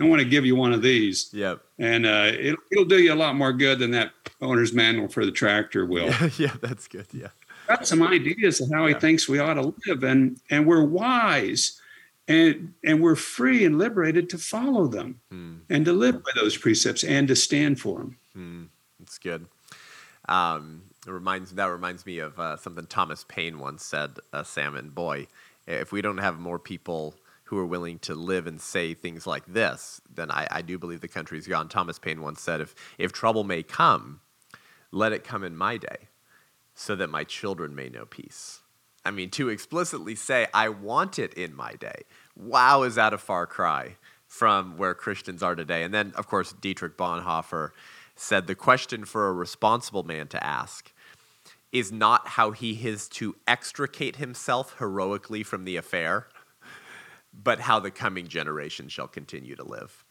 [0.00, 1.30] I want to give you one of these.
[1.32, 1.60] Yep.
[1.78, 5.24] And uh, it, it'll do you a lot more good than that owner's manual for
[5.24, 6.12] the tractor will.
[6.38, 7.06] yeah, that's good.
[7.12, 7.28] Yeah.
[7.68, 11.80] Got some ideas of how he thinks we ought to live, and and we're wise,
[12.26, 15.58] and and we're free and liberated to follow them, hmm.
[15.68, 18.16] and to live by those precepts, and to stand for them.
[18.32, 18.62] Hmm.
[18.98, 19.46] That's good.
[20.28, 24.18] Um, it reminds that reminds me of uh, something Thomas Paine once said.
[24.32, 25.26] Uh, and boy,
[25.66, 29.44] if we don't have more people who are willing to live and say things like
[29.46, 31.68] this, then I, I do believe the country's gone.
[31.68, 34.20] Thomas Paine once said, "If if trouble may come,
[34.92, 36.08] let it come in my day,
[36.74, 38.60] so that my children may know peace."
[39.04, 42.02] I mean, to explicitly say, "I want it in my day."
[42.36, 45.82] Wow, is that a far cry from where Christians are today?
[45.82, 47.70] And then, of course, Dietrich Bonhoeffer
[48.20, 50.92] said the question for a responsible man to ask
[51.72, 56.26] is not how he is to extricate himself heroically from the affair,
[57.32, 60.04] but how the coming generation shall continue to live.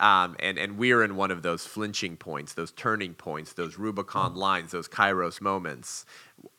[0.00, 4.34] Um, and, and we're in one of those flinching points, those turning points, those Rubicon
[4.34, 6.04] lines, those Kairos moments,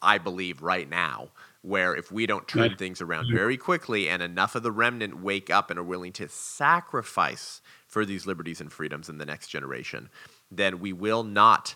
[0.02, 1.30] I believe, right now,
[1.62, 5.50] where if we don't turn things around very quickly and enough of the remnant wake
[5.50, 10.10] up and are willing to sacrifice for these liberties and freedoms in the next generation,
[10.58, 11.76] then we will not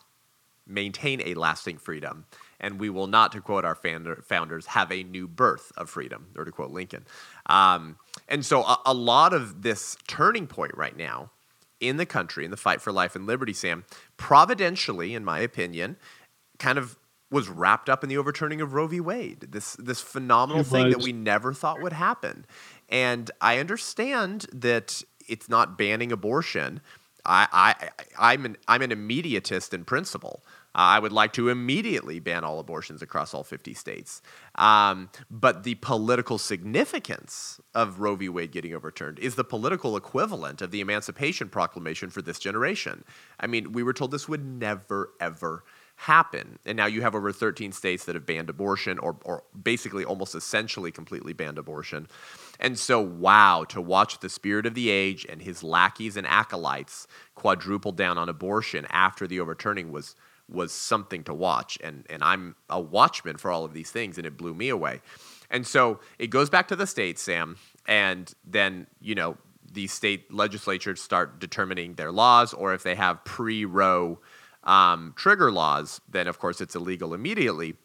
[0.65, 2.25] maintain a lasting freedom.
[2.59, 6.43] And we will not, to quote our founders, have a new birth of freedom, or
[6.43, 7.05] to quote Lincoln.
[7.45, 11.31] Um, and so, a, a lot of this turning point right now
[11.79, 13.85] in the country, in the fight for life and liberty, Sam,
[14.17, 15.95] providentially, in my opinion,
[16.57, 16.97] kind of
[17.31, 18.99] was wrapped up in the overturning of Roe v.
[18.99, 19.47] Wade.
[19.51, 22.45] This this phenomenal thing that we never thought would happen.
[22.89, 26.81] And I understand that it's not banning abortion,
[27.25, 30.43] I, I, I'm an, I'm an immediatist in principle.
[30.75, 34.21] Uh, I would like to immediately ban all abortions across all 50 states.
[34.55, 38.29] Um, but the political significance of Roe v.
[38.29, 43.03] Wade getting overturned is the political equivalent of the Emancipation Proclamation for this generation.
[43.39, 45.63] I mean, we were told this would never, ever
[45.99, 46.57] happen.
[46.65, 50.33] And now you have over 13 states that have banned abortion or, or basically almost
[50.33, 52.07] essentially completely banned abortion.
[52.57, 57.05] And so, wow, to watch the spirit of the age and his lackeys and acolytes
[57.35, 60.15] quadruple down on abortion after the overturning was
[60.47, 61.77] was something to watch.
[61.83, 65.01] And and I'm a watchman for all of these things, and it blew me away.
[65.51, 67.57] And so it goes back to the states, Sam,
[67.89, 69.35] and then you know
[69.69, 74.19] these state legislatures start determining their laws, or if they have pre-Roe
[74.69, 77.75] um, trigger laws, then of course it's illegal immediately.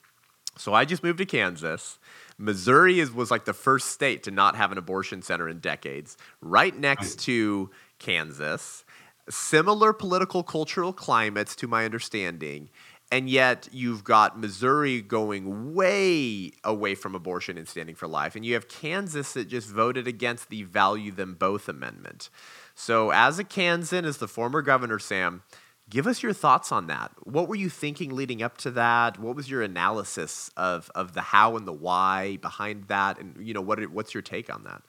[0.57, 1.99] So I just moved to Kansas.
[2.37, 6.17] Missouri is, was like the first state to not have an abortion center in decades,
[6.41, 8.85] right next to Kansas.
[9.31, 12.69] Similar political cultural climates, to my understanding.
[13.11, 18.37] And yet you've got Missouri going way away from abortion and standing for life.
[18.37, 22.29] And you have Kansas that just voted against the Value Them Both Amendment.
[22.75, 25.43] So, as a Kansan, as the former governor, Sam,
[25.91, 27.13] Give us your thoughts on that.
[27.25, 29.19] What were you thinking leading up to that?
[29.19, 33.19] What was your analysis of, of the how and the why behind that?
[33.19, 34.83] And you know, what what's your take on that?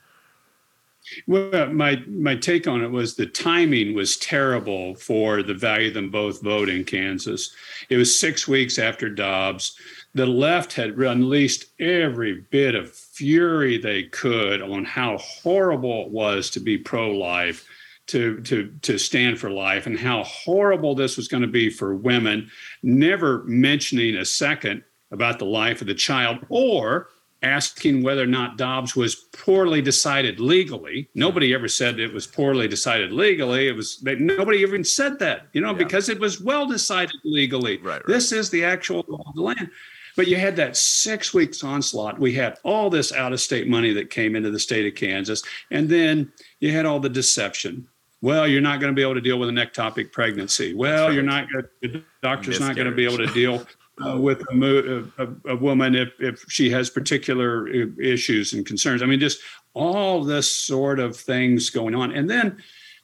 [1.28, 6.10] Well, my my take on it was the timing was terrible for the value them
[6.10, 7.54] both vote in Kansas.
[7.90, 9.78] It was six weeks after Dobbs.
[10.14, 16.50] The left had unleashed every bit of fury they could on how horrible it was
[16.52, 17.68] to be pro-life
[18.08, 21.96] to to to stand for life and how horrible this was going to be for
[21.96, 22.50] women
[22.84, 27.10] never mentioning a second about the life of the child or
[27.46, 31.08] asking whether or not Dobbs was poorly decided legally.
[31.14, 33.68] Nobody ever said it was poorly decided legally.
[33.68, 35.78] It was nobody even said that, you know, yeah.
[35.78, 37.78] because it was well decided legally.
[37.78, 38.08] Right, right.
[38.08, 39.70] This is the actual law of the land.
[40.16, 42.20] But you had that six weeks onslaught.
[42.20, 45.44] We had all this out of state money that came into the state of Kansas.
[45.72, 47.88] And then you had all the deception
[48.26, 50.74] well, you're not going to be able to deal with an ectopic pregnancy.
[50.74, 51.14] Well, right.
[51.14, 51.46] you're not.
[51.84, 53.68] The doctor's not going to be able to deal
[54.04, 59.04] uh, with a, a, a, woman if, if she has particular uh, issues and concerns.
[59.04, 59.42] I mean, just
[59.76, 62.14] all this sort of things going on.
[62.14, 62.58] And then,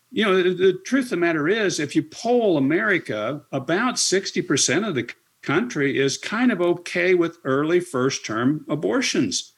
[0.10, 4.88] you know, the, the truth of the matter is, if you poll America, about 60%
[4.88, 5.08] of the
[5.44, 9.54] country is kind of okay with early first term abortions.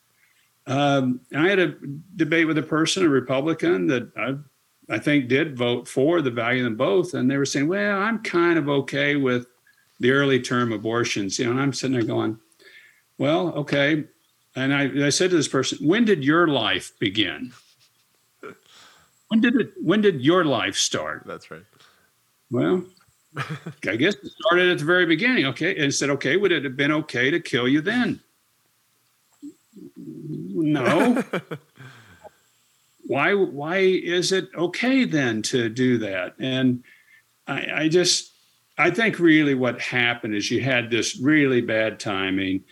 [0.67, 1.75] Um, I had a
[2.17, 4.35] debate with a person, a Republican, that I
[4.89, 8.19] I think did vote for the value them both, and they were saying, "Well, I'm
[8.19, 9.47] kind of okay with
[9.99, 11.51] the early term abortions," you know.
[11.51, 12.38] And I'm sitting there going,
[13.17, 14.05] "Well, okay."
[14.55, 17.53] And I, I said to this person, "When did your life begin?
[19.29, 19.73] When did it?
[19.81, 21.65] When did your life start?" That's right.
[22.51, 22.84] Well,
[23.88, 25.45] I guess it started at the very beginning.
[25.47, 28.19] Okay, and said, "Okay, would it have been okay to kill you then?"
[29.95, 31.23] no.
[33.05, 36.35] Why why is it okay then to do that?
[36.39, 36.83] And
[37.47, 38.33] I, I just
[38.77, 42.63] I think really what happened is you had this really bad timing.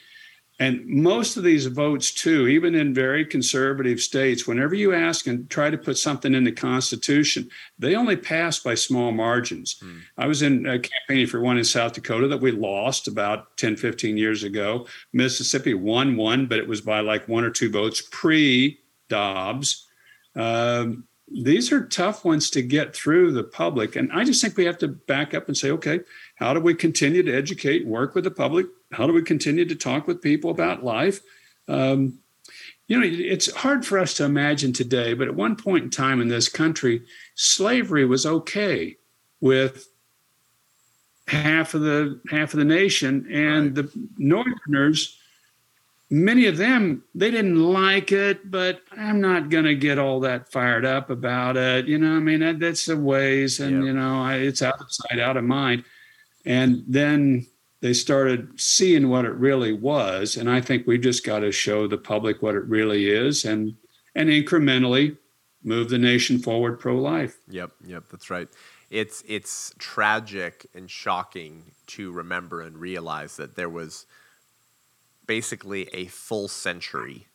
[0.60, 5.50] And most of these votes, too, even in very conservative states, whenever you ask and
[5.50, 9.80] try to put something in the Constitution, they only pass by small margins.
[9.82, 10.00] Hmm.
[10.20, 13.76] I was in uh, campaigning for one in South Dakota that we lost about 10,
[13.76, 14.86] 15 years ago.
[15.14, 18.80] Mississippi won one, but it was by like one or two votes pre
[19.10, 19.88] Dobbs.
[20.36, 23.96] Um, these are tough ones to get through the public.
[23.96, 26.02] And I just think we have to back up and say, okay,
[26.36, 28.66] how do we continue to educate and work with the public?
[28.92, 31.22] How do we continue to talk with people about life?
[31.68, 32.20] Um,
[32.88, 36.20] you know, it's hard for us to imagine today, but at one point in time
[36.20, 37.04] in this country,
[37.36, 38.98] slavery was okay
[39.40, 39.88] with
[41.28, 43.86] half of the half of the nation, and right.
[43.86, 45.18] the Northerners
[46.12, 50.52] many of them they didn't like it but i'm not going to get all that
[50.52, 53.84] fired up about it you know i mean that, that's the ways and yep.
[53.86, 55.86] you know I, it's out of sight out of mind.
[56.44, 57.46] And then
[57.82, 61.88] they started seeing what it really was and i think we just got to show
[61.88, 63.76] the public what it really is and
[64.14, 65.18] and incrementally
[65.64, 67.38] move the nation forward pro-life.
[67.48, 68.50] Yep yep that's right.
[68.90, 74.06] It's it's tragic and shocking to remember and realize that there was
[75.32, 77.26] basically a full century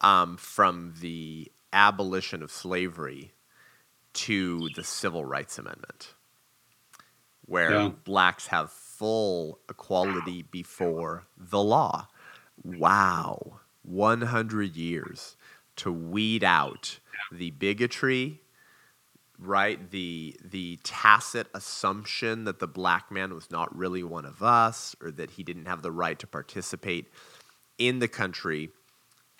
[0.00, 3.30] um, from the abolition of slavery
[4.12, 6.14] to the Civil Rights Amendment,
[7.46, 7.90] where yeah.
[8.02, 12.08] blacks have full equality before the law.
[12.64, 15.36] Wow, 100 years
[15.76, 16.98] to weed out
[17.30, 18.40] the bigotry,
[19.40, 19.90] right?
[19.90, 25.10] The the tacit assumption that the black man was not really one of us or
[25.12, 27.10] that he didn't have the right to participate
[27.78, 28.70] in the country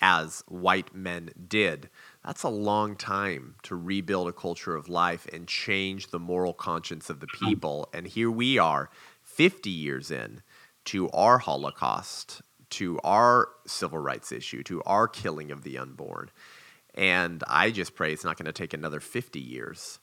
[0.01, 1.89] as white men did.
[2.25, 7.09] That's a long time to rebuild a culture of life and change the moral conscience
[7.09, 7.45] of the hmm.
[7.45, 7.89] people.
[7.93, 8.89] And here we are
[9.23, 10.41] 50 years in
[10.85, 12.41] to our Holocaust,
[12.71, 16.31] to our civil rights issue, to our killing of the unborn.
[16.95, 19.99] And I just pray it's not going to take another 50 years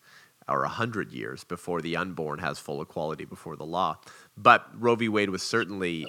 [0.48, 3.98] or 100 years before the unborn has full equality before the law.
[4.36, 5.08] But Roe v.
[5.08, 6.06] Wade was certainly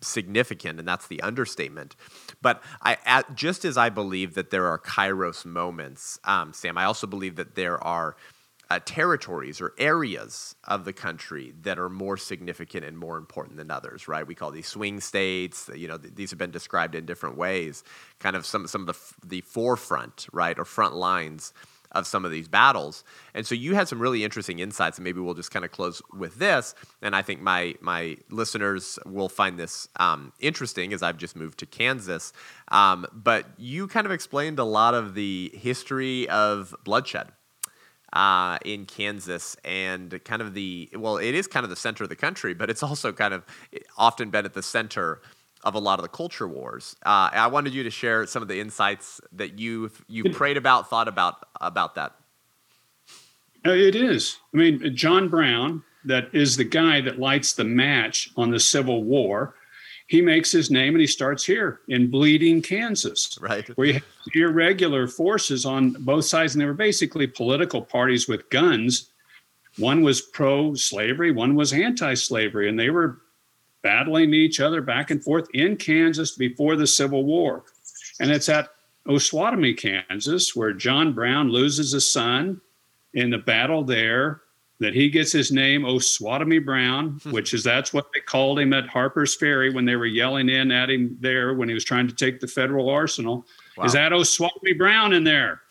[0.00, 1.96] significant, and that's the understatement.
[2.40, 6.84] But I, at, just as I believe that there are kairos moments, um, Sam, I
[6.84, 8.16] also believe that there are
[8.72, 13.70] uh, territories or areas of the country that are more significant and more important than
[13.70, 14.26] others, right?
[14.26, 15.68] We call these swing states.
[15.74, 17.84] You know, th- these have been described in different ways.
[18.18, 21.52] Kind of some some of the f- the forefront, right, or front lines
[21.90, 23.04] of some of these battles.
[23.34, 26.00] And so you had some really interesting insights, and maybe we'll just kind of close
[26.10, 26.74] with this.
[27.02, 31.58] And I think my my listeners will find this um, interesting as I've just moved
[31.58, 32.32] to Kansas.
[32.68, 37.32] Um, but you kind of explained a lot of the history of bloodshed
[38.12, 42.10] uh, in Kansas and kind of the, well, it is kind of the center of
[42.10, 43.44] the country, but it's also kind of
[43.96, 45.20] often been at the center
[45.64, 46.96] of a lot of the culture wars.
[47.04, 50.90] Uh, I wanted you to share some of the insights that you you prayed about,
[50.90, 52.16] thought about about that.
[53.64, 54.38] It is.
[54.52, 59.04] I mean, John Brown, that is the guy that lights the match on the Civil
[59.04, 59.54] War
[60.12, 63.66] he makes his name and he starts here in Bleeding, Kansas, right?
[63.78, 64.04] Where you have
[64.34, 69.08] irregular forces on both sides, and they were basically political parties with guns.
[69.78, 73.22] One was pro-slavery, one was anti-slavery, and they were
[73.80, 77.64] battling each other back and forth in Kansas before the Civil War.
[78.20, 78.68] And it's at
[79.08, 82.60] Osawatomie, Kansas, where John Brown loses a son
[83.14, 84.42] in the battle there
[84.82, 87.32] that he gets his name Osawatomie Brown, hmm.
[87.32, 90.70] which is that's what they called him at Harper's Ferry when they were yelling in
[90.70, 93.46] at him there when he was trying to take the federal arsenal.
[93.76, 93.84] Wow.
[93.84, 95.62] Is that Osawatomie Brown in there?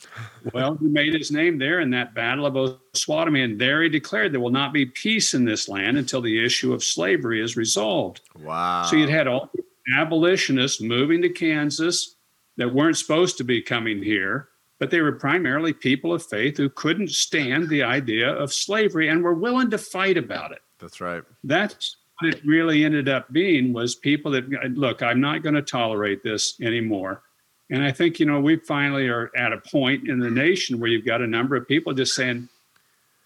[0.54, 4.34] well, he made his name there in that battle of Osawatomie, and there he declared
[4.34, 8.22] there will not be peace in this land until the issue of slavery is resolved.
[8.40, 8.84] Wow.
[8.84, 9.50] So you'd had all
[9.96, 12.16] abolitionists moving to Kansas
[12.58, 14.50] that weren't supposed to be coming here
[14.82, 19.24] but they were primarily people of faith who couldn't stand the idea of slavery and
[19.24, 20.64] were willing to fight about it.
[20.80, 21.22] That's right.
[21.44, 25.62] That's what it really ended up being was people that look, I'm not going to
[25.62, 27.22] tolerate this anymore.
[27.70, 30.90] And I think, you know, we finally are at a point in the nation where
[30.90, 32.50] you've got a number of people just saying,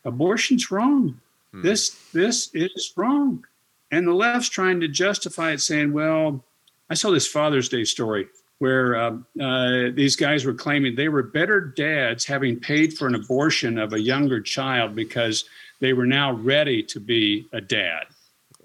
[0.04, 1.22] abortion's wrong.
[1.54, 1.62] Hmm.
[1.62, 3.46] This this is wrong.
[3.92, 6.44] And the left's trying to justify it, saying, well,
[6.90, 8.28] I saw this Father's Day story
[8.66, 13.14] where uh, uh, these guys were claiming they were better dads having paid for an
[13.14, 15.46] abortion of a younger child because
[15.82, 18.06] they were now ready to be a dad.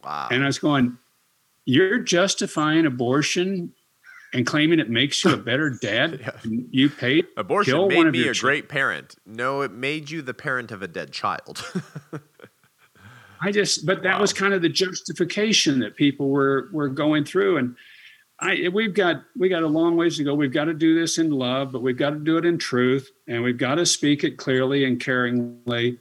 [0.03, 0.29] Wow.
[0.31, 0.97] And I was going,
[1.67, 3.75] you're justifying abortion
[4.33, 6.21] and claiming it makes you a better dad.
[6.23, 6.31] yeah.
[6.71, 9.17] You paid abortion made me a great parent.
[9.27, 11.63] No, it made you the parent of a dead child.
[13.43, 14.21] I just, but that wow.
[14.23, 17.75] was kind of the justification that people were were going through, and
[18.41, 20.35] I we've got we got a long ways to go.
[20.35, 23.11] We've got to do this in love, but we've got to do it in truth,
[23.29, 25.99] and we've got to speak it clearly and caringly,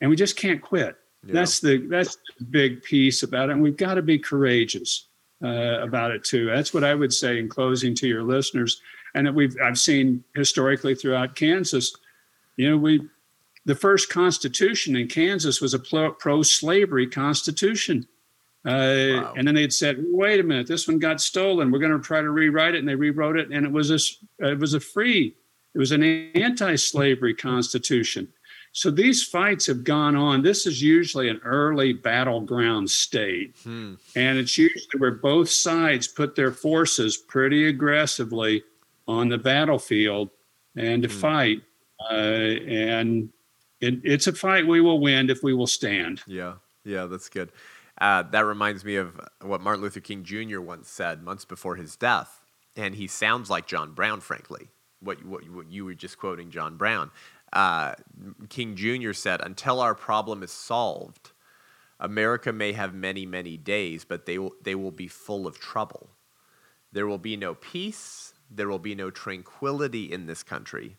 [0.00, 0.96] and we just can't quit.
[1.26, 1.34] Yeah.
[1.34, 5.06] That's the that's the big piece about it, and we've got to be courageous
[5.42, 6.46] uh, about it too.
[6.46, 8.80] That's what I would say in closing to your listeners,
[9.14, 11.94] and that we've I've seen historically throughout Kansas.
[12.56, 13.02] You know, we
[13.64, 18.06] the first constitution in Kansas was a pro slavery constitution.
[18.66, 18.70] Uh,
[19.22, 19.34] wow.
[19.36, 21.70] And then they'd said, "Wait a minute, this one got stolen.
[21.70, 23.98] We're going to try to rewrite it." And they rewrote it, and it was a
[24.46, 25.34] it was a free,
[25.74, 28.28] it was an anti-slavery constitution.
[28.72, 30.42] So these fights have gone on.
[30.42, 33.94] This is usually an early battleground state, hmm.
[34.14, 38.62] and it's usually where both sides put their forces pretty aggressively
[39.08, 40.30] on the battlefield
[40.76, 41.14] and to hmm.
[41.14, 41.62] fight.
[42.10, 43.30] Uh, and
[43.80, 46.22] it, it's a fight we will win if we will stand.
[46.26, 46.54] Yeah,
[46.84, 47.50] yeah, that's good.
[48.00, 50.60] Uh, that reminds me of what Martin Luther King Jr.
[50.60, 52.42] once said months before his death,
[52.74, 54.68] and he sounds like John Brown, frankly.
[55.00, 57.10] What, what, what you were just quoting, John Brown.
[57.52, 57.94] Uh,
[58.48, 59.12] King Jr.
[59.12, 61.32] said, "Until our problem is solved,
[61.98, 66.10] America may have many, many days, but they will, they will be full of trouble.
[66.92, 68.34] There will be no peace.
[68.50, 70.96] There will be no tranquility in this country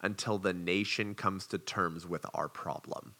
[0.00, 3.14] until the nation comes to terms with our problem.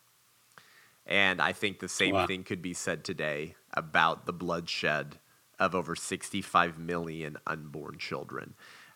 [1.11, 2.27] And I think the same wow.
[2.27, 5.19] thing could be said today about the bloodshed
[5.59, 8.55] of over 65 million unborn children.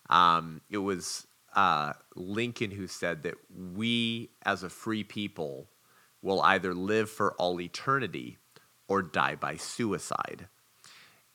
[0.08, 5.68] Um, it was uh, Lincoln who said that we, as a free people,
[6.22, 8.38] will either live for all eternity
[8.86, 10.48] or die by suicide.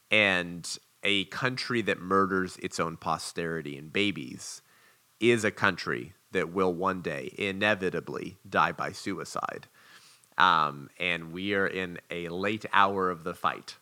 [0.09, 4.61] And a country that murders its own posterity and babies
[5.19, 9.67] is a country that will one day inevitably die by suicide.
[10.39, 13.75] Um, and we are in a late hour of the fight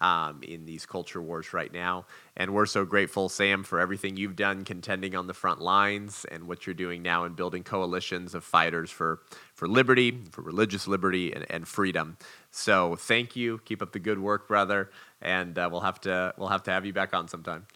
[0.00, 2.06] um, in these culture wars right now.
[2.36, 6.46] And we're so grateful, Sam, for everything you've done contending on the front lines and
[6.46, 9.20] what you're doing now in building coalitions of fighters for,
[9.54, 12.16] for liberty, for religious liberty, and, and freedom.
[12.50, 13.60] So thank you.
[13.64, 14.90] Keep up the good work, brother.
[15.20, 17.66] And uh, we'll, have to, we'll have to have you back on sometime.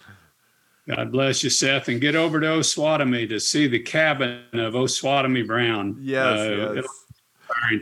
[0.89, 5.47] God bless you, Seth, and get over to Osawatomie to see the cabin of Osawatomie
[5.47, 5.97] Brown.
[6.01, 6.87] Yes, uh, yes.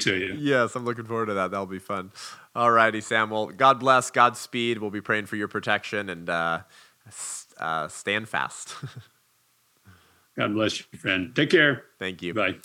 [0.01, 0.35] To you.
[0.39, 1.51] Yes, I'm looking forward to that.
[1.51, 2.13] That'll be fun.
[2.55, 3.31] All righty, Sam.
[3.31, 4.79] Well, God bless, Godspeed.
[4.79, 6.61] We'll be praying for your protection and uh,
[7.59, 8.75] uh, stand fast.
[10.37, 11.35] God bless you, friend.
[11.35, 11.85] Take care.
[11.99, 12.35] Thank you.
[12.35, 12.57] Bye.